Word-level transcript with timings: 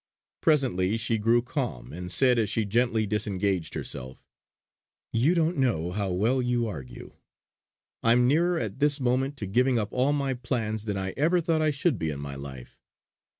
Presently 0.41 0.97
she 0.97 1.19
grew 1.19 1.43
calm, 1.43 1.93
and 1.93 2.11
said 2.11 2.39
as 2.39 2.49
she 2.49 2.65
gently 2.65 3.05
disengaged 3.05 3.75
herself: 3.75 4.25
"You 5.13 5.35
don't 5.35 5.57
know 5.57 5.91
how 5.91 6.11
well 6.11 6.41
you 6.41 6.65
argue. 6.65 7.17
I'm 8.01 8.25
nearer 8.27 8.57
at 8.57 8.79
this 8.79 8.99
moment 8.99 9.37
to 9.37 9.45
giving 9.45 9.77
up 9.77 9.93
all 9.93 10.11
my 10.11 10.33
plans, 10.33 10.85
than 10.85 10.97
I 10.97 11.11
ever 11.17 11.39
thought 11.39 11.61
I 11.61 11.69
should 11.69 11.99
be 11.99 12.09
in 12.09 12.19
my 12.19 12.33
life. 12.33 12.81